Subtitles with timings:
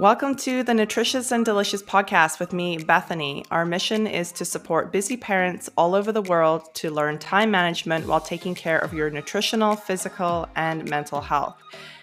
[0.00, 3.44] Welcome to the Nutritious and Delicious podcast with me, Bethany.
[3.50, 8.06] Our mission is to support busy parents all over the world to learn time management
[8.06, 11.54] while taking care of your nutritional, physical, and mental health.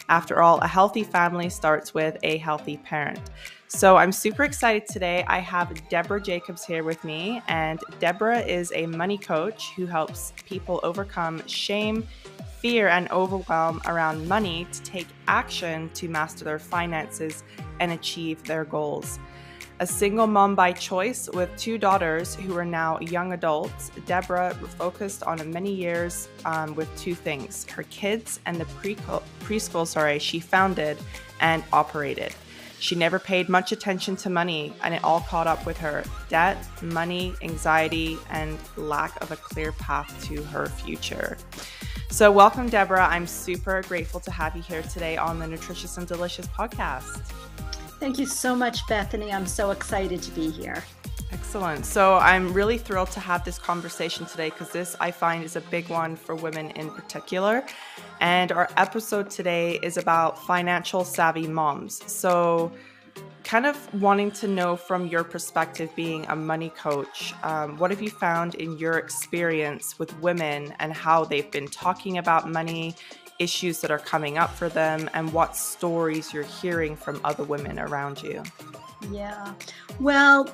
[0.09, 3.19] After all, a healthy family starts with a healthy parent.
[3.69, 5.25] So I'm super excited today.
[5.27, 10.31] I have Deborah Jacobs here with me, and Deborah is a money coach who helps
[10.45, 12.07] people overcome shame,
[12.61, 17.43] fear, and overwhelm around money to take action to master their finances
[17.81, 19.19] and achieve their goals.
[19.81, 25.23] A single mom by choice with two daughters who are now young adults, Deborah focused
[25.23, 28.95] on many years um, with two things her kids and the pre-
[29.43, 30.97] preschool sorry, she founded
[31.41, 32.33] and operated.
[32.79, 36.57] She never paid much attention to money, and it all caught up with her debt,
[36.81, 41.37] money, anxiety, and lack of a clear path to her future.
[42.09, 43.07] So, welcome, Deborah.
[43.07, 47.21] I'm super grateful to have you here today on the Nutritious and Delicious podcast.
[47.99, 49.33] Thank you so much, Bethany.
[49.33, 50.83] I'm so excited to be here.
[51.31, 51.85] Excellent.
[51.85, 55.61] So I'm really thrilled to have this conversation today because this I find is a
[55.61, 57.65] big one for women in particular.
[58.21, 62.01] And our episode today is about financial savvy moms.
[62.11, 62.71] So,
[63.43, 68.01] kind of wanting to know from your perspective, being a money coach, um, what have
[68.01, 72.93] you found in your experience with women and how they've been talking about money
[73.39, 77.79] issues that are coming up for them and what stories you're hearing from other women
[77.79, 78.43] around you.
[79.11, 79.53] Yeah.
[79.99, 80.49] Well,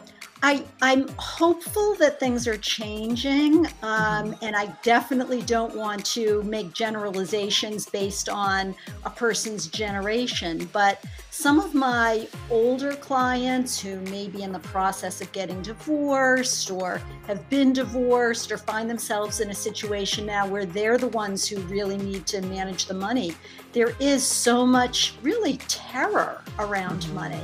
[0.45, 6.73] I, I'm hopeful that things are changing, um, and I definitely don't want to make
[6.73, 10.69] generalizations based on a person's generation.
[10.73, 16.69] But some of my older clients who may be in the process of getting divorced
[16.69, 21.47] or have been divorced or find themselves in a situation now where they're the ones
[21.47, 23.33] who really need to manage the money,
[23.71, 27.15] there is so much really terror around mm-hmm.
[27.15, 27.42] money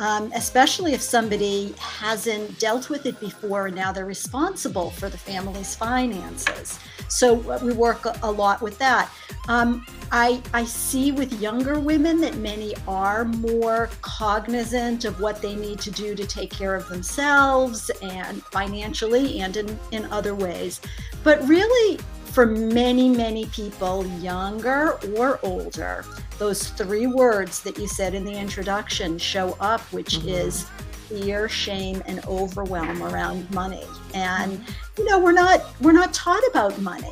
[0.00, 5.18] um, especially if somebody hasn't dealt with it before and now they're responsible for the
[5.18, 6.80] family's finances.
[7.08, 9.12] So uh, we work a lot with that.
[9.48, 15.54] Um, I, I see with younger women that many are more cognizant of what they
[15.54, 20.80] need to do to take care of themselves and financially and in, in other ways.
[21.22, 21.98] But really,
[22.30, 26.04] for many, many people, younger or older,
[26.38, 30.28] those three words that you said in the introduction show up, which mm-hmm.
[30.28, 30.66] is
[31.08, 33.84] fear, shame, and overwhelm around money.
[34.14, 34.64] And
[34.96, 37.10] you know, we're not we're not taught about money.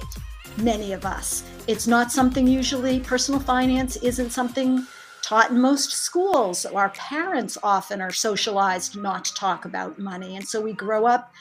[0.58, 1.44] Many of us.
[1.66, 4.86] It's not something usually personal finance isn't something
[5.22, 6.64] taught in most schools.
[6.64, 10.36] Our parents often are socialized not to talk about money.
[10.36, 11.32] And so we grow up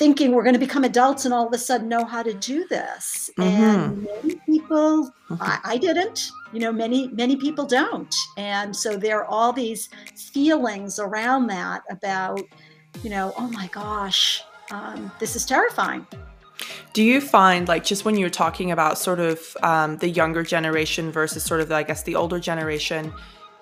[0.00, 2.66] thinking we're going to become adults and all of a sudden know how to do
[2.68, 3.28] this.
[3.38, 3.50] Mm-hmm.
[3.50, 5.34] And many people, mm-hmm.
[5.38, 8.14] I, I, didn't, you know, many, many people don't.
[8.38, 12.40] And so there are all these feelings around that about,
[13.02, 16.06] you know, oh my gosh, um, this is terrifying.
[16.94, 21.12] Do you find, like, just when you're talking about sort of um, the younger generation
[21.12, 23.12] versus sort of, the, I guess, the older generation,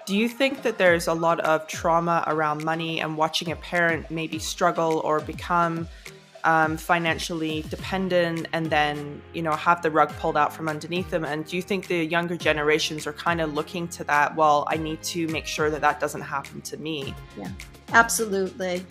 [0.07, 4.09] do you think that there's a lot of trauma around money and watching a parent
[4.09, 5.89] maybe struggle or become
[6.45, 11.25] um, financially dependent and then you know have the rug pulled out from underneath them.
[11.25, 14.77] And do you think the younger generations are kind of looking to that well i
[14.77, 17.51] need to make sure that that doesn't happen to me yeah
[17.93, 18.85] absolutely.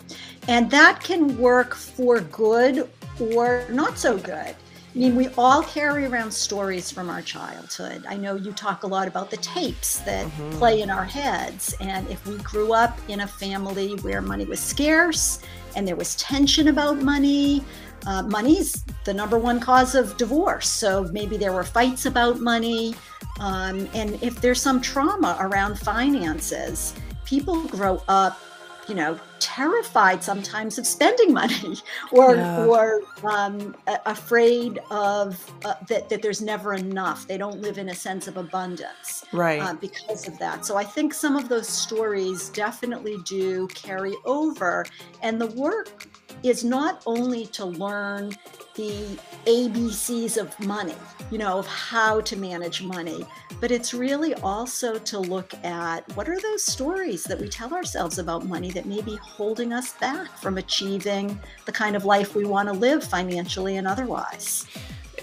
[0.46, 2.88] And that can work for good
[3.20, 4.54] or not so good
[4.98, 8.04] I mean, we all carry around stories from our childhood.
[8.08, 10.58] I know you talk a lot about the tapes that mm-hmm.
[10.58, 11.72] play in our heads.
[11.78, 15.38] And if we grew up in a family where money was scarce
[15.76, 17.62] and there was tension about money.
[18.08, 20.68] Uh, money's the number one cause of divorce.
[20.68, 22.96] So maybe there were fights about money.
[23.38, 26.92] Um, and if there's some trauma around finances,
[27.24, 28.40] people grow up
[28.88, 31.76] you know terrified sometimes of spending money
[32.12, 32.64] or yeah.
[32.64, 33.76] or um,
[34.06, 37.26] afraid of uh, that that there's never enough.
[37.26, 39.60] They don't live in a sense of abundance right.
[39.60, 40.64] uh, because of that.
[40.64, 44.84] So i think some of those stories definitely do carry over
[45.22, 46.06] and the work
[46.42, 48.32] is not only to learn
[48.74, 50.94] the ABCs of money,
[51.30, 53.26] you know, of how to manage money,
[53.60, 58.18] but it's really also to look at what are those stories that we tell ourselves
[58.18, 62.44] about money that may be holding us back from achieving the kind of life we
[62.44, 64.66] want to live financially and otherwise.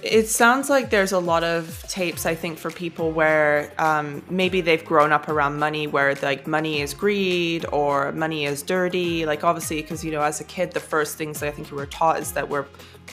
[0.06, 4.62] It sounds like there's a lot of tapes i think for people where um, maybe
[4.62, 9.26] they've grown up around money where like money is greed or money is dirty.
[9.26, 11.88] Like obviously because you know as a kid the first things i think we were
[11.88, 12.66] taught is that we're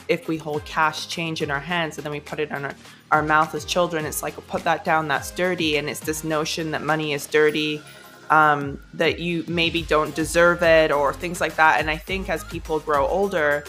[0.07, 2.75] if we hold cash change in our hands and then we put it on our,
[3.11, 5.77] our mouth as children it's like put that down that's dirty.
[5.77, 7.81] And it's this notion that money is dirty
[8.29, 11.79] um, that you maybe don't deserve it or things like that.
[11.79, 13.63] And i think as people grow older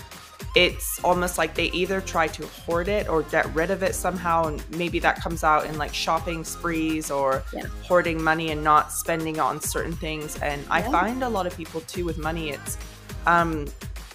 [0.54, 4.46] it's almost like they either try to hoard it or get rid of it somehow
[4.46, 7.64] and maybe that comes out in like shopping sprees or yeah.
[7.82, 10.68] hoarding money and not spending on certain things and yeah.
[10.70, 12.78] i find a lot of people too with money it's
[13.26, 13.66] um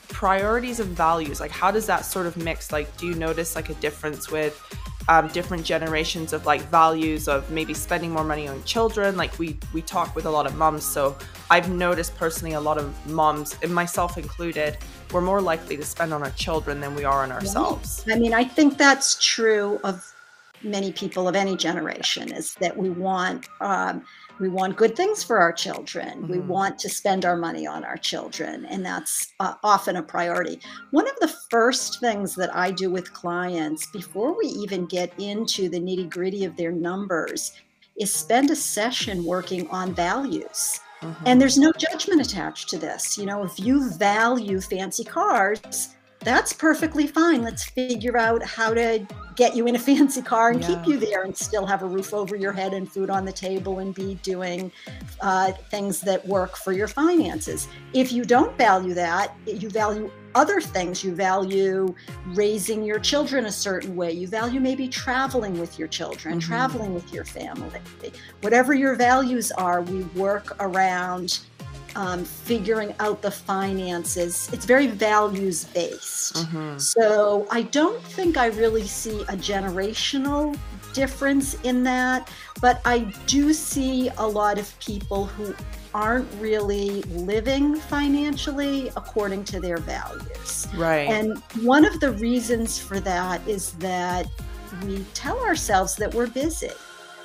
[0.07, 3.69] priorities and values like how does that sort of mix like do you notice like
[3.69, 4.57] a difference with
[5.09, 9.17] um, different generations of like values of maybe spending more money on children.
[9.17, 11.17] Like we we talk with a lot of moms, so
[11.49, 14.77] I've noticed personally a lot of moms, and myself included,
[15.11, 18.05] we're more likely to spend on our children than we are on ourselves.
[18.07, 20.13] I mean, I think that's true of
[20.61, 22.31] many people of any generation.
[22.31, 23.49] Is that we want.
[23.61, 24.05] Um,
[24.39, 26.23] we want good things for our children.
[26.23, 26.31] Mm-hmm.
[26.31, 30.59] We want to spend our money on our children, and that's uh, often a priority.
[30.91, 35.69] One of the first things that I do with clients before we even get into
[35.69, 37.53] the nitty gritty of their numbers
[37.97, 40.79] is spend a session working on values.
[41.01, 41.23] Mm-hmm.
[41.25, 43.17] And there's no judgment attached to this.
[43.17, 47.41] You know, if you value fancy cars, that's perfectly fine.
[47.41, 49.05] Let's figure out how to
[49.35, 50.67] get you in a fancy car and yeah.
[50.67, 53.31] keep you there and still have a roof over your head and food on the
[53.31, 54.71] table and be doing
[55.21, 57.67] uh, things that work for your finances.
[57.93, 61.03] If you don't value that, you value other things.
[61.03, 61.95] You value
[62.27, 64.11] raising your children a certain way.
[64.11, 66.47] You value maybe traveling with your children, mm-hmm.
[66.47, 67.79] traveling with your family.
[68.41, 71.39] Whatever your values are, we work around
[71.95, 74.49] um, figuring out the finances.
[74.51, 76.35] It's very values based.
[76.35, 76.77] Mm-hmm.
[76.77, 80.57] So I don't think I really see a generational
[80.93, 82.29] difference in that,
[82.61, 85.53] but I do see a lot of people who
[85.93, 90.67] aren't really living financially according to their values.
[90.75, 91.09] Right.
[91.09, 94.27] And one of the reasons for that is that
[94.85, 96.69] we tell ourselves that we're busy.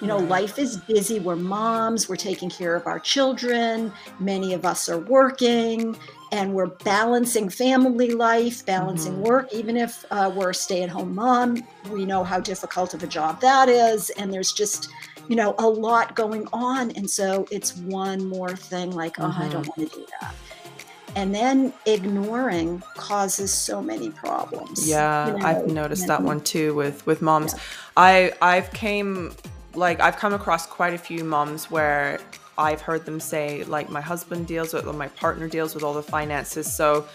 [0.00, 1.20] You know, life is busy.
[1.20, 3.92] We're moms, we're taking care of our children.
[4.18, 5.96] Many of us are working
[6.32, 9.22] and we're balancing family life, balancing mm-hmm.
[9.22, 9.52] work.
[9.52, 13.06] Even if uh, we're a stay at home mom, we know how difficult of a
[13.06, 14.10] job that is.
[14.10, 14.90] And there's just,
[15.28, 16.90] you know, a lot going on.
[16.92, 19.42] And so it's one more thing like, oh, mm-hmm.
[19.42, 20.34] I don't want to do that
[21.16, 25.46] and then ignoring causes so many problems yeah you know?
[25.46, 27.60] i've noticed that one too with with moms yeah.
[27.96, 29.32] i i've came
[29.76, 32.20] like I've come across quite a few moms where
[32.56, 35.94] I've heard them say like my husband deals with or my partner deals with all
[35.94, 36.72] the finances.
[36.72, 37.06] So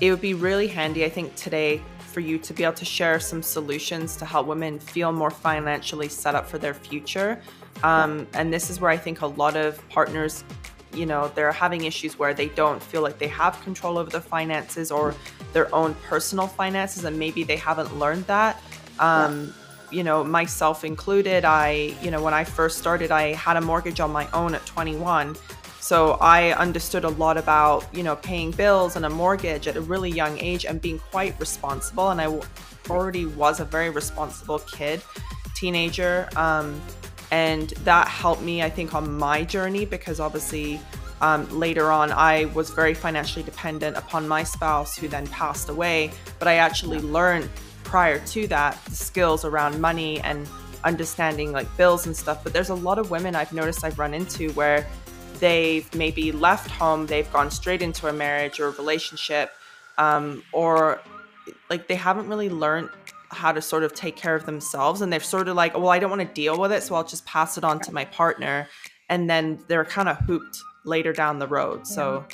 [0.00, 1.82] it would be really handy, I think, today
[2.12, 6.08] for you to be able to share some solutions to help women feel more financially
[6.08, 7.40] set up for their future.
[7.82, 10.44] Um, and this is where I think a lot of partners,
[10.92, 14.20] you know, they're having issues where they don't feel like they have control over their
[14.20, 15.14] finances or
[15.52, 18.60] their own personal finances, and maybe they haven't learned that.
[18.98, 19.54] Um,
[19.90, 24.00] you know, myself included, I, you know, when I first started, I had a mortgage
[24.00, 25.36] on my own at 21.
[25.80, 29.80] So I understood a lot about, you know, paying bills and a mortgage at a
[29.80, 32.10] really young age and being quite responsible.
[32.10, 32.40] And I
[32.88, 35.02] already was a very responsible kid,
[35.54, 36.28] teenager.
[36.36, 36.80] Um,
[37.30, 40.80] and that helped me, I think, on my journey because obviously
[41.20, 46.10] um, later on, I was very financially dependent upon my spouse who then passed away.
[46.38, 47.48] But I actually learned
[47.90, 50.48] prior to that the skills around money and
[50.84, 54.14] understanding like bills and stuff but there's a lot of women i've noticed i've run
[54.14, 54.86] into where
[55.40, 59.50] they've maybe left home they've gone straight into a marriage or a relationship
[59.98, 61.00] um, or
[61.68, 62.88] like they haven't really learned
[63.30, 65.98] how to sort of take care of themselves and they're sort of like well i
[65.98, 68.68] don't want to deal with it so i'll just pass it on to my partner
[69.08, 72.24] and then they're kind of hooped later down the road so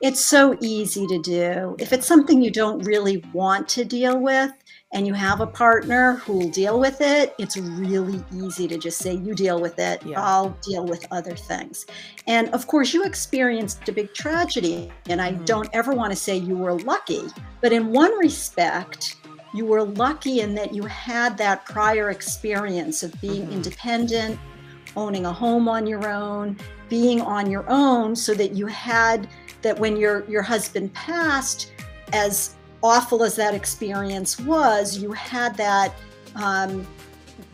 [0.00, 1.76] it's so easy to do.
[1.78, 4.52] If it's something you don't really want to deal with
[4.92, 8.98] and you have a partner who will deal with it, it's really easy to just
[8.98, 10.20] say, You deal with it, yeah.
[10.22, 11.86] I'll deal with other things.
[12.26, 15.44] And of course, you experienced a big tragedy, and I mm-hmm.
[15.44, 17.22] don't ever want to say you were lucky,
[17.60, 19.16] but in one respect,
[19.54, 23.52] you were lucky in that you had that prior experience of being mm-hmm.
[23.52, 24.38] independent,
[24.96, 26.56] owning a home on your own,
[26.88, 29.28] being on your own, so that you had
[29.60, 31.72] that when your your husband passed,
[32.14, 35.92] as awful as that experience was, you had that
[36.36, 36.86] um,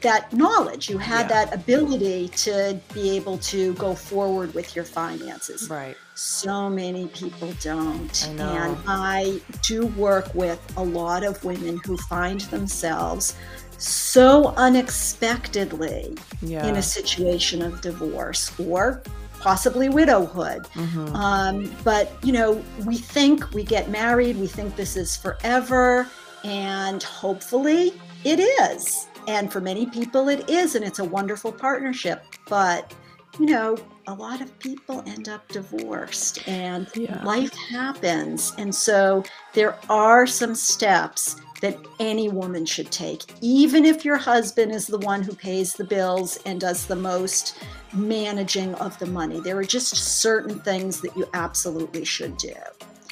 [0.00, 0.90] that knowledge.
[0.90, 1.44] You had Yeah.
[1.46, 5.70] that ability to be able to go forward with your finances.
[5.70, 5.96] Right.
[6.14, 8.28] So many people don't.
[8.38, 8.66] I.
[8.66, 13.34] And I do work with a lot of women who find themselves
[13.78, 16.66] so unexpectedly Yeah.
[16.66, 19.02] in a situation of divorce or
[19.44, 20.66] possibly widowhood.
[20.74, 21.14] Mhm.
[21.14, 26.08] Um, but, you know, we think we get married, we think this is forever,
[26.42, 27.92] and hopefully
[28.24, 29.06] it is.
[29.28, 32.22] And for many people, it is, and it's a wonderful partnership.
[32.48, 32.92] But,
[33.38, 37.22] you know, a lot of people end up divorced and Yeah.
[37.24, 38.52] life happens.
[38.58, 44.70] And so there are some steps that any woman should take, even if your husband
[44.70, 47.58] is the one who pays the bills and does the most
[47.94, 49.40] managing of the money.
[49.40, 52.52] There are just certain things that you absolutely should do.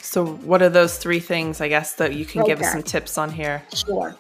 [0.03, 3.17] So, what are those three things, I guess, that you can give us some tips
[3.17, 3.63] on here?
[3.75, 4.15] Sure.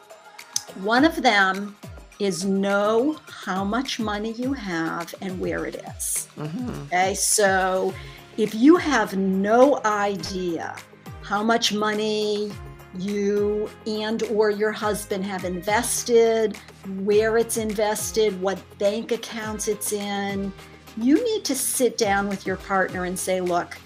[0.76, 1.76] One of them
[2.18, 6.26] is know how much money you have and where it is.
[6.38, 6.86] Mhm.
[6.86, 7.92] Okay, so
[8.38, 10.74] if you have no idea
[11.20, 12.50] how much money
[12.98, 16.56] you and or your husband have invested,
[17.00, 20.52] where it's invested, what bank accounts it's in,
[20.96, 23.76] you need to sit down with your partner and say, look,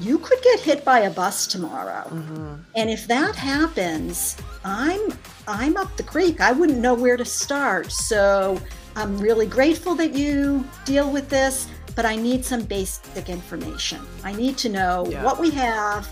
[0.00, 2.04] you could get hit by a bus tomorrow.
[2.08, 2.60] Mhm.
[2.76, 5.12] And if that happens, I'm
[5.48, 6.40] I'm up the creek.
[6.40, 7.90] I wouldn't know where to start.
[7.90, 8.60] So
[8.96, 11.66] I'm really grateful that you deal with this,
[11.96, 14.00] but I need some basic information.
[14.22, 15.24] I need to know Yeah.
[15.24, 16.06] what we have,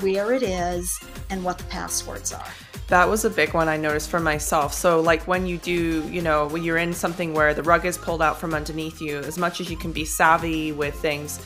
[0.00, 0.98] where it is,
[1.30, 2.48] and what the passwords are.
[2.88, 4.74] That was a big one I noticed for myself.
[4.74, 7.96] So, like when you do, you know, when you're in something where the rug is
[7.96, 11.44] pulled out from underneath you, as much as you can be savvy with things,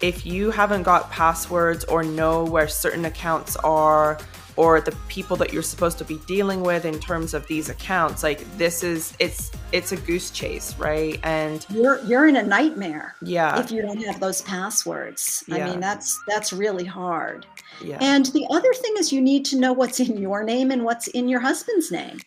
[0.00, 4.18] if you haven't got passwords or know where certain accounts are
[4.58, 8.24] or the people that you're supposed to be dealing with in terms of these accounts,
[8.24, 11.20] like this is it's it's a goose chase, right?
[11.22, 15.44] And You're you're in a nightmare yeah, if you don't have those passwords.
[15.50, 17.46] I mean, that's that's really hard.
[17.82, 17.98] Yeah.
[18.00, 21.06] And the other thing is you need to know what's in your name and what's
[21.08, 22.18] in your husband's name.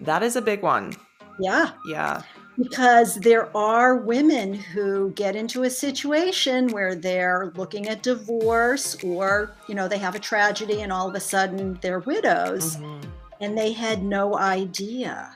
[0.00, 0.94] that is a big one.
[1.38, 1.70] Yeah.
[1.88, 2.22] Yeah.
[2.58, 9.54] because there are women who get into a situation where they're looking at divorce or
[9.66, 13.02] you know they have a tragedy and all of a sudden they're widows Mhm.
[13.40, 15.34] and they had no idea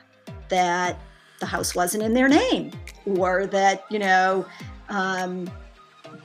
[0.49, 0.99] that
[1.39, 2.71] the house wasn't in their name
[3.07, 4.45] or that you know
[4.89, 5.49] um,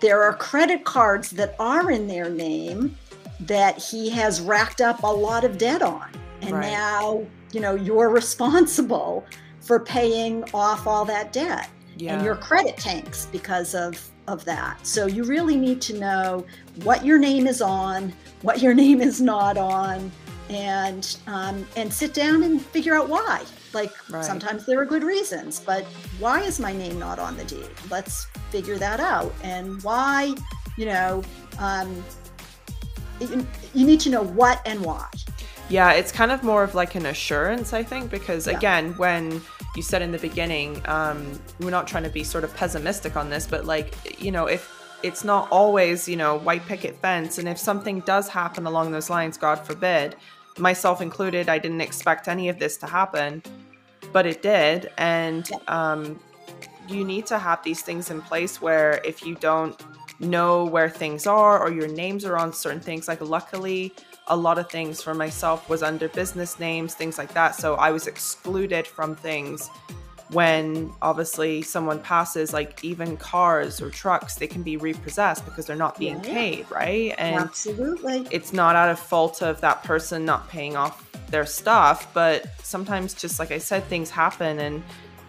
[0.01, 2.97] there are credit cards that are in their name
[3.41, 6.09] that he has racked up a lot of debt on
[6.43, 6.71] and Right.
[6.71, 9.25] now you know you're responsible
[9.61, 12.15] for paying off all that debt Yeah.
[12.17, 16.45] and your credit tanks because of of that so you really need to know
[16.85, 20.11] what your name is on what your name is not on
[20.51, 24.25] and um, and sit down and figure out why like Right.
[24.25, 25.87] sometimes there are good reasons but
[26.19, 30.35] why is my name not on the deed let's figure that out and why
[30.77, 31.23] you know
[31.59, 32.05] um,
[33.21, 35.07] you, you need to know what and why
[35.69, 38.57] Yeah, it's kind of more of like an assurance, I think, because Yeah.
[38.57, 39.41] again, when
[39.77, 43.31] you said in the beginning, um, we're not trying to be sort of pessimistic on
[43.31, 44.69] this, but like, you know, if
[45.05, 49.09] it's not always, you know, white picket fence, and if something does happen along those
[49.11, 50.17] lines, God forbid,
[50.61, 53.43] myself included, I didn't expect any of this to happen,
[54.13, 54.91] but it did.
[54.99, 56.21] And um,
[56.89, 59.81] you need to have these things in place where if you don't
[60.19, 63.93] know where things are or your names are on certain things, like luckily,
[64.27, 67.57] a lot of things for myself was under business names, things like that.
[67.57, 69.69] So I was excluded from things
[70.33, 75.77] when obviously someone passes, like even cars or trucks, they can be repossessed because they're
[75.77, 76.35] not being Yeah.
[76.35, 77.15] paid, right?
[77.19, 82.13] And absolutely it's not out of fault of that person not paying off their stuff,
[82.15, 84.83] but sometimes just like I said, things happen and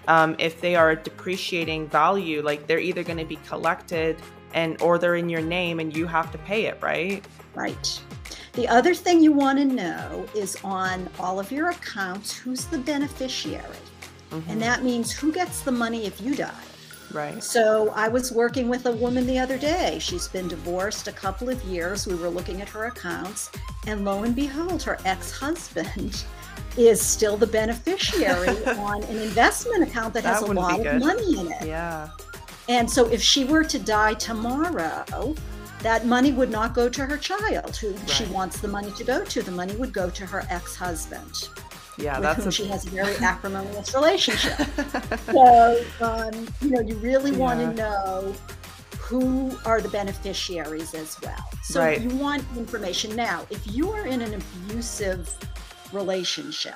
[0.07, 4.17] um, if they are a depreciating value, like they're either going to be collected
[4.53, 7.23] and or they're in your name and you have to pay it, right?
[7.53, 8.01] Right.
[8.53, 12.77] The other thing you want to know is on all of your accounts who's the
[12.79, 13.63] beneficiary.
[14.31, 14.43] Mhm.
[14.49, 16.51] And that means who gets the money if you die.
[17.13, 17.43] right.
[17.43, 19.97] So I was working with a woman the other day.
[19.99, 22.07] She's been divorced a couple of years.
[22.07, 23.49] We were looking at her accounts,
[23.85, 26.23] and lo and behold, her ex husband
[26.77, 31.37] is still the beneficiary on an investment account that, That has a lot of money
[31.39, 31.67] in it.
[31.67, 32.09] Yeah.
[32.69, 35.35] And so if she were to die tomorrow,
[35.81, 39.25] that money would not go to her child, who she wants the money to go
[39.25, 39.41] to.
[39.41, 41.49] The money would go to her ex husband,
[42.01, 44.57] Yeah, with that's whom a she has a very acrimonious relationship.
[45.31, 47.69] So, um, you know, you really want Yeah.
[47.69, 48.35] to know
[48.99, 51.43] who are the beneficiaries as well.
[51.63, 52.01] So Right.
[52.01, 53.15] you want information.
[53.15, 55.29] Now, if you are in an abusive
[55.91, 56.75] relationship,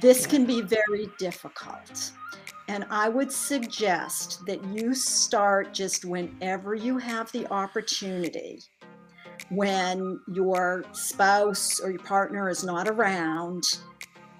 [0.00, 2.12] this can be very difficult.
[2.68, 8.60] And I would suggest that you start just whenever you have the opportunity,
[9.50, 13.64] when your spouse or your partner is not around,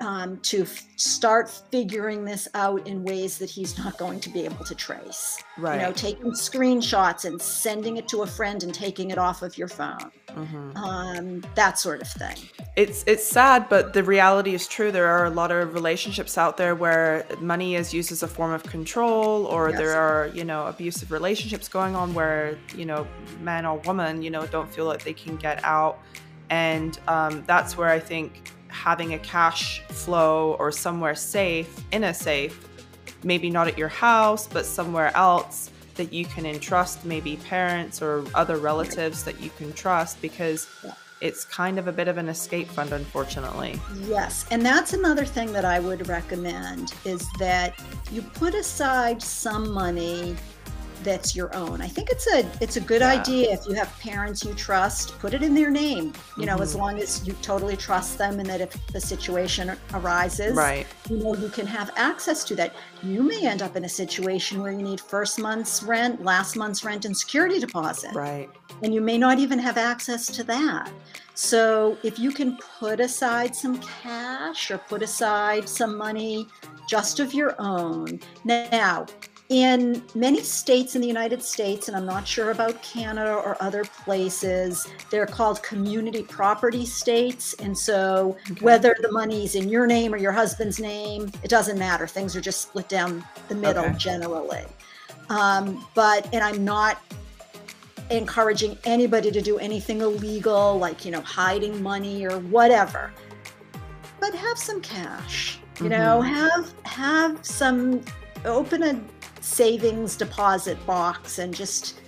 [0.00, 4.44] um, to f- start figuring this out in ways that he's not going to be
[4.44, 5.42] able to trace.
[5.58, 5.76] Right.
[5.76, 9.58] You know, taking screenshots and sending it to a friend and taking it off of
[9.58, 10.10] your phone.
[10.30, 10.76] Mhm.
[10.76, 12.36] Um, that sort of thing.
[12.76, 14.90] It's it's sad, but the reality is true.
[14.92, 18.52] There are a lot of relationships out there where money is used as a form
[18.52, 19.78] of control, or Yes.
[19.78, 23.06] there are you know abusive relationships going on where you know
[23.40, 25.98] man or woman you know don't feel like they can get out,
[26.48, 32.14] and um, that's where I think having a cash flow or somewhere safe in a
[32.14, 32.66] safe,
[33.22, 38.24] maybe not at your house, but somewhere else that you can entrust, maybe parents or
[38.34, 40.92] other relatives that you can trust, because Yeah.
[41.20, 43.78] it's kind of a bit of an escape fund, unfortunately.
[44.06, 47.74] Yes, and that's another thing that I would recommend is that
[48.10, 50.36] you put aside some money
[51.02, 51.80] that's your own.
[51.80, 53.10] I think it's a it's a good Yeah.
[53.10, 56.12] idea if you have parents you trust, put it in their name.
[56.36, 56.78] You know, as Mhm.
[56.78, 60.86] long as you totally trust them and that if the situation arises, Right.
[61.08, 62.74] you know you can have access to that.
[63.02, 66.84] You may end up in a situation where you need first month's rent, last month's
[66.84, 68.48] rent and security deposit Right.
[68.82, 70.90] and you may not even have access to that.
[71.34, 76.48] So, if you can put aside some cash or put aside some money
[76.86, 78.20] just of your own.
[78.44, 79.06] Now,
[79.50, 83.82] in many states in the United States, and I'm not sure about Canada or other
[83.84, 87.54] places, they're called community property states.
[87.54, 88.64] And so, Okay.
[88.64, 92.06] whether the money's in your name or your husband's name, it doesn't matter.
[92.06, 93.98] Things are just split down the middle Okay.
[93.98, 94.64] generally.
[95.28, 96.98] Um, but, and I'm not
[98.10, 103.12] encouraging anybody to do anything illegal, like, you know, hiding money or whatever.
[104.20, 108.00] But have some cash, you know, have have some
[108.44, 109.00] open a
[109.40, 112.00] savings deposit box and just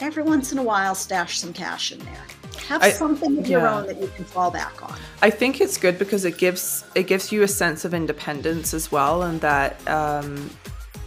[0.00, 2.26] every once in a while stash some cash in there.
[2.68, 4.96] Have I- something of your own that you can fall back on.
[5.22, 8.92] I think it's good because it gives it gives you a sense of independence as
[8.92, 10.50] well, and that um,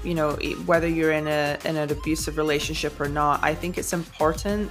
[0.03, 0.33] you know
[0.65, 4.69] whether you're in a in an abusive relationship or not, I think it's important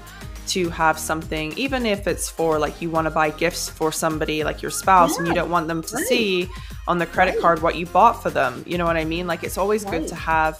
[0.48, 4.44] to have something, even if it's for like you want to buy gifts for somebody
[4.44, 6.06] like your spouse, and you don't want them to right.
[6.06, 6.48] see
[6.88, 7.40] on the credit Right.
[7.40, 8.64] card what you bought for them.
[8.66, 9.26] You know what I mean?
[9.26, 10.58] Like it's always good to have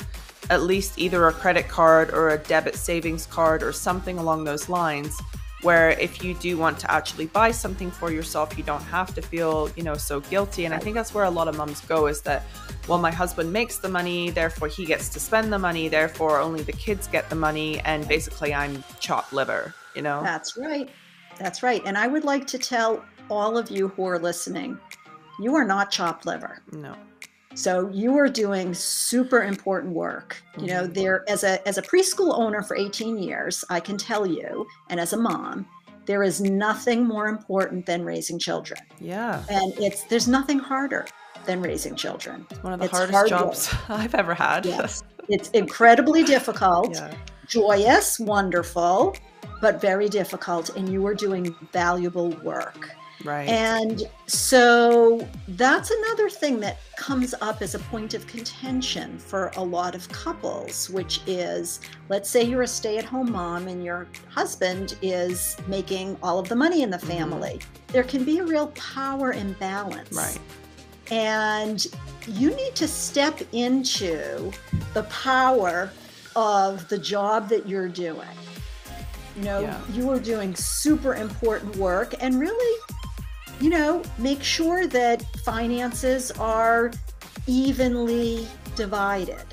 [0.51, 4.69] at least either a credit card or a debit savings card or something along those
[4.69, 5.21] lines
[5.63, 9.23] where if you do want to actually buy something for yourself you don't have to
[9.23, 12.09] feel you know so guilty and i think that's where a lot of mums go
[12.09, 12.45] is that
[12.89, 16.63] well my husband makes the money therefore he gets to spend the money therefore only
[16.63, 20.89] the kids get the money and basically i'm chopped liver you know That's right.
[21.39, 21.83] That's right.
[21.87, 24.79] And I would like to tell all of you who are listening,
[25.41, 26.63] you are not chopped liver.
[26.73, 26.95] no
[27.55, 30.43] So you are doing super important work.
[30.59, 30.95] You know, Mhm.
[30.95, 34.99] there as a as a preschool owner for 18 years, I can tell you, and
[34.99, 35.67] as a mom,
[36.07, 38.81] there is nothing more important than raising children.
[38.99, 41.07] yeah And it's there's nothing harder
[41.45, 42.47] than raising children.
[42.51, 45.03] it's one of the It's hardest hard jobs i've ever had Yes.
[45.29, 47.13] It's incredibly difficult, yeah
[47.47, 49.15] joyous, wonderful,
[49.61, 52.91] but very difficult and you are doing valuable work.
[53.25, 59.51] Right And so that's another thing that comes up as a point of contention for
[59.57, 63.85] a lot of couples, which is let's say you're a stay at home mom and
[63.85, 67.61] your husband is making all of the money in the family.
[67.89, 70.17] There can be a real power imbalance.
[70.17, 70.39] right
[71.11, 71.87] And
[72.27, 74.51] you need to step into
[74.95, 75.91] the power
[76.35, 78.29] of the job that you're doing.
[79.37, 79.81] You know, Yeah.
[79.93, 82.81] you are doing super important work and really,
[83.63, 86.91] you know, make sure that finances are
[87.47, 89.45] evenly divided.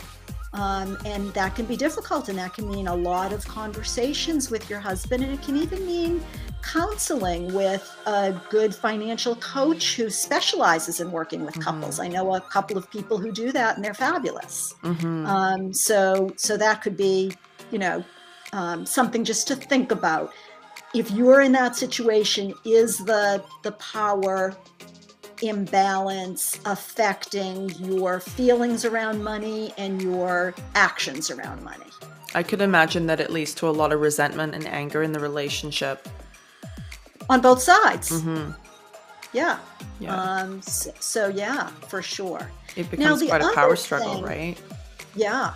[0.54, 4.67] Um, and that can be difficult, and that can mean a lot of conversations with
[4.67, 6.24] your husband, and it can even mean
[6.63, 12.00] counseling with a good financial coach who specializes in working with couples.
[12.00, 14.74] I know a couple of people who do that, and they're fabulous.
[14.82, 17.32] hmm Um, so, so that could be,
[17.69, 18.04] you know,
[18.52, 20.32] um, something just to think about.
[20.93, 24.56] If you're in that situation, is the the power
[25.41, 31.86] imbalance affecting your feelings around money and your actions around money?
[32.36, 35.19] i could imagine that it leads to a lot of resentment and anger in the
[35.19, 36.08] relationship
[37.30, 38.12] On both sides.
[38.12, 38.52] Mm-hmm.
[39.34, 39.60] Yeah.
[39.99, 42.52] yeah Um, so, so yeah, for sure.
[42.75, 44.58] it becomes the quite a power struggle thing- right
[45.15, 45.54] Yeah.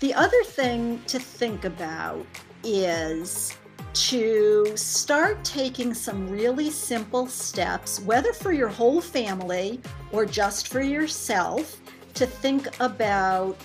[0.00, 2.24] The other thing to think about
[2.64, 3.54] is
[3.94, 9.80] to start taking some really simple steps, whether for your whole family
[10.12, 11.80] or just for yourself,
[12.14, 13.56] to think about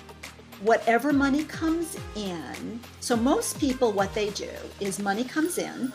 [0.61, 2.79] whatever money comes in.
[2.99, 5.91] So, most people, what they do is money comes in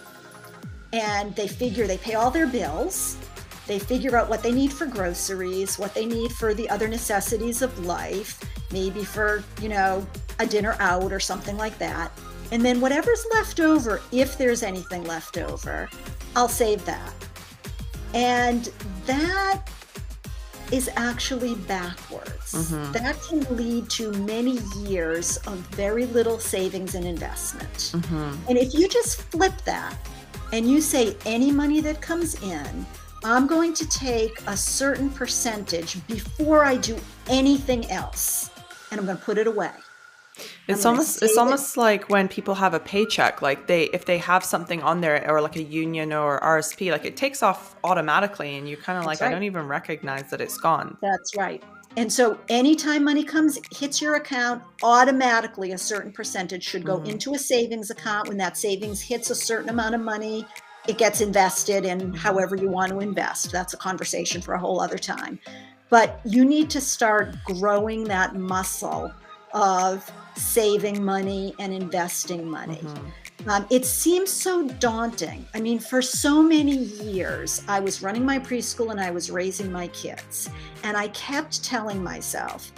[0.92, 3.16] and they figure they pay all their bills,
[3.66, 7.62] they figure out what they need for groceries, what they need for the other necessities
[7.62, 8.40] of life,
[8.72, 10.06] maybe for, you know,
[10.38, 12.10] a dinner out or something like that.
[12.50, 15.88] And then whatever's left over, if there's anything left over,
[16.34, 17.12] I'll save that.
[18.14, 18.72] And
[19.06, 19.62] that
[20.72, 22.54] is actually backwards.
[22.54, 22.92] Mm-hmm.
[22.92, 27.72] That can lead to many years of very little savings and investment.
[27.72, 28.48] Mm-hmm.
[28.48, 29.96] And if you just flip that
[30.52, 32.86] and you say any money that comes in,
[33.24, 36.96] I'm going to take a certain percentage before I do
[37.28, 38.50] anything else
[38.90, 39.72] and I'm going to put it away.
[40.66, 44.44] It's almost it's almost like when people have a paycheck, like they if they have
[44.44, 48.68] something on there or like a union or RSP, like it takes off automatically and
[48.68, 49.28] you're kind of like right.
[49.28, 50.96] I don't even recognize that it's gone.
[51.00, 51.62] That's right.
[51.96, 57.10] And so anytime money comes hits your account, automatically a certain percentage should go mm-hmm.
[57.10, 58.28] into a savings account.
[58.28, 60.46] When that savings hits a certain amount of money,
[60.86, 62.14] it gets invested in mm-hmm.
[62.14, 63.50] however you want to invest.
[63.50, 65.38] That's a conversation for a whole other time.
[65.90, 69.12] But you need to start growing that muscle
[69.52, 72.80] of saving money and investing money.
[72.82, 73.50] Mm-hmm.
[73.50, 75.46] Um, it seems so daunting.
[75.54, 79.70] I mean, for so many years, I was running my preschool and I was raising
[79.70, 80.50] my kids.
[80.82, 82.72] And I kept telling myself,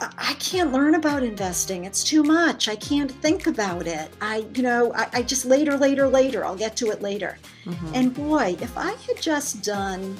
[0.00, 1.84] I can't learn about investing.
[1.84, 2.68] It's too much.
[2.68, 4.10] I can't think about it.
[4.20, 7.36] I, you know, I, I just later, later, later, I'll get to it later.
[7.64, 7.92] Mm-hmm.
[7.94, 10.16] And boy, if I had just done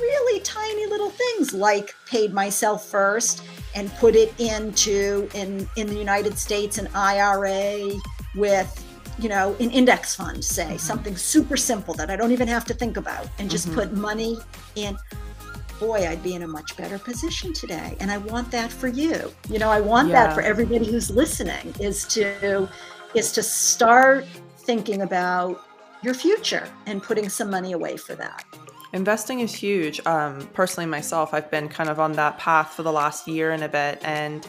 [0.00, 3.42] really tiny little things like paid myself first
[3.74, 7.90] and put it into in in the United States an IRA
[8.34, 8.84] with
[9.18, 10.76] you know an index fund say mm-hmm.
[10.76, 13.76] something super simple that I don't even have to think about and just mm-hmm.
[13.76, 14.38] put money
[14.76, 14.96] in
[15.78, 19.32] boy I'd be in a much better position today and I want that for you
[19.48, 20.26] you know I want yeah.
[20.26, 22.68] that for everybody who's listening is to
[23.14, 24.26] is to start
[24.58, 25.62] thinking about
[26.02, 28.44] your future and putting some money away for that
[28.92, 30.04] Investing is huge.
[30.06, 33.62] Um, personally, myself, I've been kind of on that path for the last year and
[33.62, 34.46] a bit, and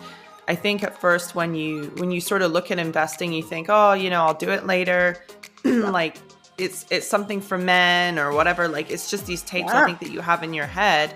[0.47, 3.67] I think at first when you when you sort of look at investing, you think,
[3.69, 5.23] oh, you know, I'll do it later,
[5.63, 6.17] like
[6.57, 8.67] it's it's something for men or whatever.
[8.67, 9.83] Like it's just these tapes yeah.
[9.83, 11.13] I think that you have in your head,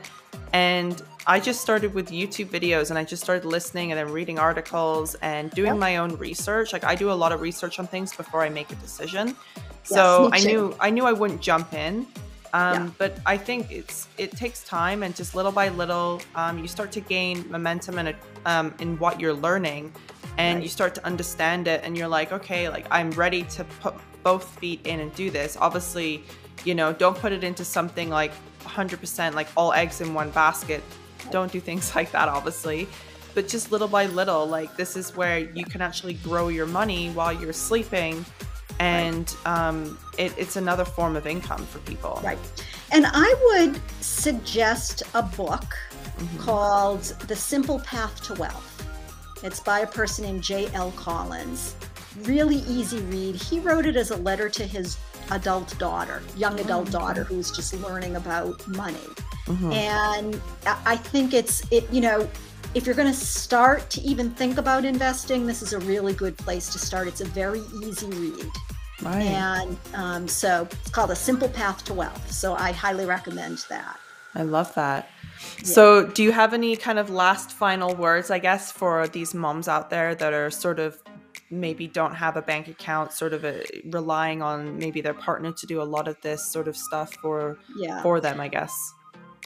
[0.54, 4.38] and I just started with YouTube videos and I just started listening and then reading
[4.38, 5.78] articles and doing yep.
[5.78, 6.72] my own research.
[6.72, 9.36] Like I do a lot of research on things before I make a decision.
[9.84, 12.06] So I knew I knew I wouldn't jump in.
[12.56, 12.92] Um, yeah.
[12.98, 16.90] But I think it's it takes time, and just little by little, um, you start
[16.94, 18.16] to gain momentum in, a,
[18.46, 19.92] um, in what you're learning,
[20.38, 20.64] and right.
[20.64, 24.48] you start to understand it, and you're like, okay, like I'm ready to put both
[24.58, 25.58] feet in and do this.
[25.60, 26.24] Obviously,
[26.64, 30.82] you know, don't put it into something like 100% like all eggs in one basket.
[31.32, 32.88] Don't do things like that, obviously.
[33.34, 37.10] But just little by little, like this is where you can actually grow your money
[37.10, 38.26] while you're sleeping
[38.80, 39.68] and right.
[39.68, 42.20] um, it, it's another form of income for people.
[42.24, 42.40] Right.
[42.92, 45.66] And I would suggest a book
[46.18, 46.38] mm-hmm.
[46.40, 48.72] called The Simple Path to Wealth.
[49.44, 50.92] It's by a person named J.L.
[50.92, 51.76] Collins.
[52.22, 53.36] Really easy read.
[53.36, 54.98] He wrote it as a letter to his
[55.32, 58.98] adult daughter, young adult oh, daughter, who's just learning about money.
[59.48, 59.72] Mm-hmm.
[59.72, 62.28] And I think it's, it, you know,
[62.76, 66.38] if you're going to start to even think about investing, this is a really good
[66.38, 67.08] place to start.
[67.08, 68.52] It's a very easy read.
[69.02, 69.24] Right.
[69.24, 72.30] And um, so it's called A Simple Path to Wealth.
[72.32, 73.98] So I highly recommend that.
[74.36, 75.08] I love that.
[75.60, 75.64] Yeah.
[75.64, 79.70] So, do you have any kind of last final words, I guess, for these moms
[79.70, 81.02] out there that are sort of
[81.50, 85.66] maybe don't have a bank account, sort of a, relying on maybe their partner to
[85.66, 88.02] do a lot of this sort of stuff for yeah.
[88.02, 88.94] for them, I guess?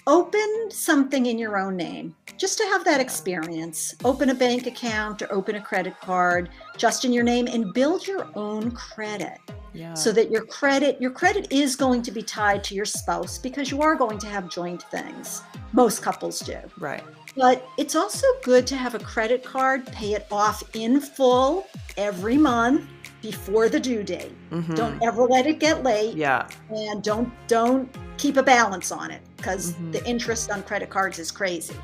[0.07, 3.95] Open something in your own name just to have that experience.
[4.03, 8.07] Open a bank account or open a credit card just in your name and build
[8.07, 9.37] your own credit.
[9.73, 9.93] Yeah.
[9.93, 13.69] So that your credit your credit is going to be tied to your spouse because
[13.69, 15.43] you are going to have joint things.
[15.73, 16.57] Most couples do.
[16.79, 17.03] Right.
[17.35, 22.37] But it's also good to have a credit card, pay it off in full every
[22.37, 22.85] month
[23.21, 24.33] before the due date.
[24.51, 24.75] Mm-hmm.
[24.75, 26.15] Don't ever let it get late.
[26.15, 26.47] Yeah.
[26.69, 29.91] And don't don't keep a balance on it because mm-hmm.
[29.91, 31.75] the interest on credit cards is crazy.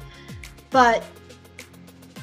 [0.69, 1.03] But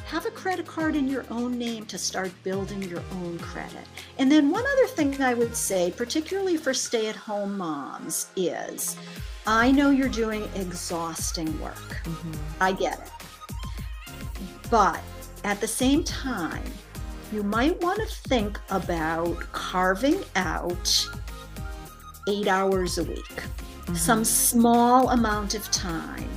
[0.07, 3.87] have a credit card in your own name to start building your own credit.
[4.19, 8.99] And then one other thing I would say, particularly for stay-at-home moms, is
[9.47, 12.03] I know you're doing exhausting work.
[12.05, 12.33] Mm-hmm.
[12.61, 13.11] I get it.
[14.71, 15.01] But
[15.45, 16.63] at the same time,
[17.33, 21.09] you might want to think about carving out
[22.29, 23.95] eight hours a week, mm-hmm.
[23.95, 26.29] some small amount of time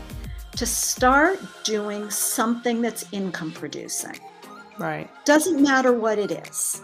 [0.56, 4.18] to start doing something that's income producing.
[4.78, 5.10] Right.
[5.26, 6.82] Doesn't matter what it is.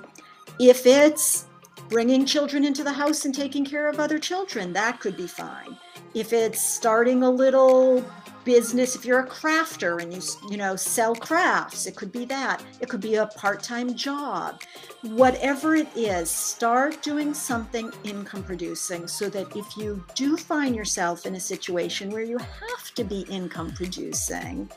[0.59, 1.45] If it's
[1.87, 5.77] bringing children into the house and taking care of other children, that could be fine.
[6.13, 8.05] If it's starting a little
[8.43, 12.63] business if you're a crafter and you you know sell crafts it could be that.
[12.79, 14.61] It could be a part-time job.
[15.01, 21.25] Whatever it is start doing something income producing so that if you do find yourself
[21.25, 24.69] in a situation where you have to be income producing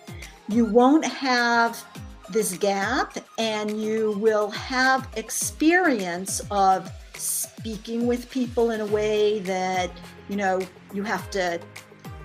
[0.48, 1.82] you won't have
[2.30, 9.90] this gap and you will have experience of speaking with people in a way that
[10.28, 10.60] you know
[10.92, 11.60] you have to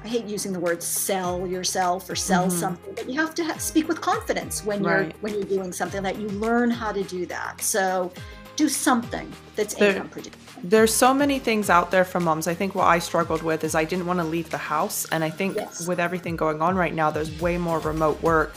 [0.04, 2.58] I hate using the word sell yourself or sell mm-hmm.
[2.58, 6.02] something, but you have to have, speak with confidence when you're when you're doing something
[6.04, 7.62] that you learn how to do that.
[7.62, 8.12] So
[8.56, 10.40] do something that's there, income producing.
[10.64, 12.48] There's so many things out there for moms.
[12.48, 15.24] I think what I struggled with is I didn't want to leave the house, and
[15.24, 15.88] I think yes.
[15.88, 18.54] with everything going on right now, there's way more remote work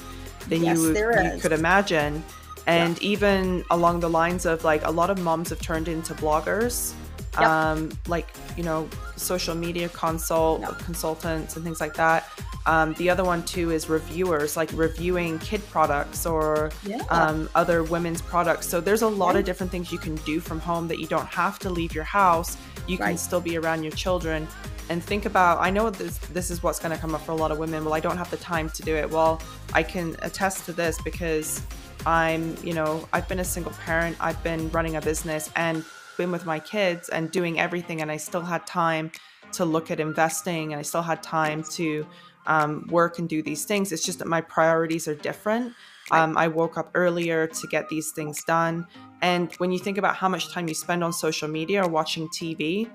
[0.48, 2.22] than yes, you, you could imagine.
[2.68, 3.08] And yeah.
[3.08, 6.94] even along the lines of like a lot of moms have turned into bloggers
[7.38, 7.48] yep.
[7.48, 12.28] um, like you know social media consult consultants and things like that.
[12.64, 17.02] Um, the other one too is reviewers, like reviewing kid products or yeah.
[17.10, 18.68] um, other women's products.
[18.68, 21.26] So there's a lot of different things you can do from home that you don't
[21.26, 22.56] have to leave your house.
[22.86, 23.08] You right.
[23.08, 24.46] can still be around your children
[24.90, 25.58] and think about.
[25.60, 27.84] I know this this is what's going to come up for a lot of women.
[27.84, 29.10] Well, I don't have the time to do it.
[29.10, 29.40] Well,
[29.72, 31.62] I can attest to this because
[32.06, 34.16] I'm, you know, I've been a single parent.
[34.20, 35.84] I've been running a business and
[36.22, 39.10] been with my kids and doing everything, and I still had time
[39.54, 42.06] to look at investing and I still had time to
[42.46, 43.90] um, work and do these things.
[43.90, 45.74] It's just that my priorities are different.
[46.12, 48.86] Um, I woke up earlier to get these things done.
[49.20, 52.28] And when you think about how much time you spend on social media or watching
[52.28, 52.88] TV,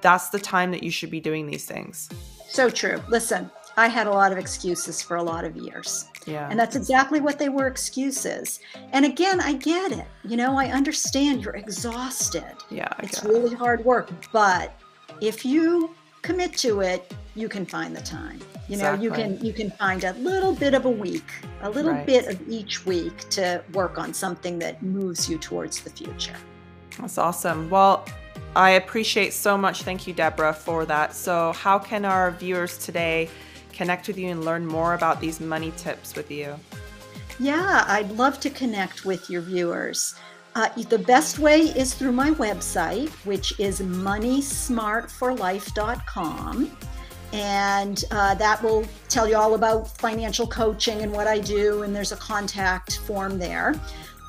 [0.00, 2.08] that's the time that you should be doing these things.
[2.48, 3.02] So true.
[3.08, 6.06] Listen, I had a lot of excuses for a lot of years.
[6.24, 6.48] Yeah.
[6.50, 8.60] And that's exactly what they were excuses.
[8.92, 10.06] And again, I get it.
[10.24, 12.54] You know, I understand you're exhausted.
[12.70, 12.88] Yeah.
[12.90, 13.58] I it's really it.
[13.58, 14.10] hard work.
[14.32, 14.72] But
[15.20, 18.40] if you commit to it, you can find the time.
[18.68, 19.04] You know, exactly.
[19.04, 22.06] you can you can find a little bit of a week, a little right.
[22.06, 26.34] bit of each week to work on something that moves you towards the future.
[26.98, 27.68] That's awesome.
[27.70, 28.06] Well,
[28.56, 29.82] I appreciate so much.
[29.82, 31.14] Thank you, Deborah, for that.
[31.14, 33.28] So, how can our viewers today
[33.76, 36.54] connect with you and learn more about these money tips with you?
[37.38, 40.14] Yeah, I'd love to connect with your viewers.
[40.54, 46.76] Uh, the best way is through my website, which is moneysmartforlife.com.
[47.32, 51.94] And uh, that will tell you all about financial coaching and what I do, and
[51.94, 53.78] there's a contact form there.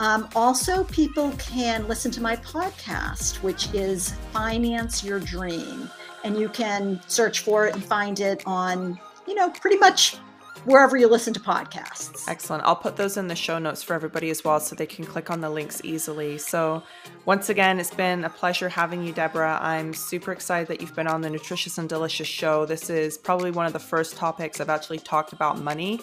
[0.02, 5.90] Um, also, people can listen to my podcast, which is Finance Your Dream.
[6.26, 10.18] And you can search for it and find it on you know, pretty much
[10.66, 12.28] wherever you listen to podcasts.
[12.28, 12.64] Excellent.
[12.66, 15.30] I'll put those in the show notes for everybody as well so they can click
[15.30, 16.38] on the links easily.
[16.38, 16.84] So,
[17.26, 19.60] once again, it's been a pleasure having you, Deborah.
[19.62, 22.66] I'm super excited that you've been on the Nutritious and Delicious show.
[22.66, 26.02] This is probably one of the first topics I've actually talked about money,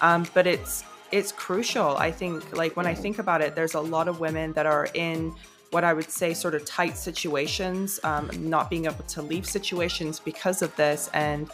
[0.00, 1.96] um, but it's it's crucial.
[1.96, 4.88] I think, like when I think about it, there's a lot of women that are
[4.94, 5.34] in
[5.70, 10.20] what I would say sort of tight situations, um, not being able to leave situations
[10.20, 11.50] because of this, and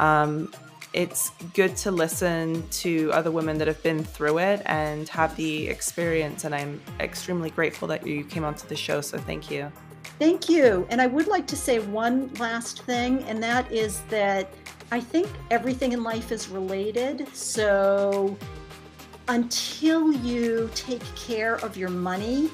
[0.00, 0.50] um,
[0.92, 5.66] it's good to listen to other women that have been through it and have the
[5.68, 6.44] experience.
[6.44, 9.00] And I'm extremely grateful that you came onto the show.
[9.00, 9.70] So thank you.
[10.18, 10.86] Thank you.
[10.90, 14.54] And I would like to say one last thing, and that is that
[14.92, 17.26] I think everything in life is related.
[17.34, 18.36] So
[19.26, 22.50] until you take care of your money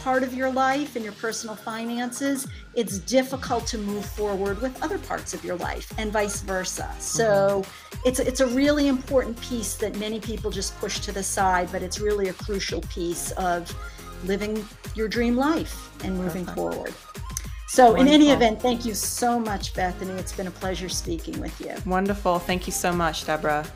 [0.00, 4.98] part of your life and your personal finances, it's difficult to move forward with other
[4.98, 6.90] parts of your life and vice versa.
[6.98, 8.08] So mm-hmm.
[8.08, 11.82] it's it's a really important piece that many people just push to the side, but
[11.82, 13.74] it's really a crucial piece of
[14.24, 16.58] living your dream life and moving Perfect.
[16.58, 16.94] forward.
[17.68, 18.06] So, Wonderful.
[18.06, 20.12] in any event, thank you so much, Bethany.
[20.12, 21.74] It's been a pleasure speaking with you.
[21.84, 22.38] Wonderful.
[22.38, 23.66] Thank you so much, Deborah.